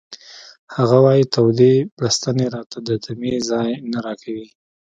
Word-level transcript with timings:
هغه 0.75 0.97
وایی 1.05 1.25
تودې 1.33 1.73
بړستنې 1.97 2.45
راته 2.55 2.77
د 2.87 2.89
دمې 3.05 3.35
ځای 3.49 3.69
نه 3.91 3.99
راکوي 4.05 4.47